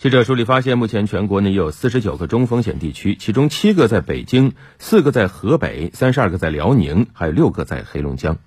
[0.00, 8.38] 记者梳理发现目前全国呢有四十九个中风险地区其中七个在北京四个在河北三十二个在辽宁还有六个在黑龙江。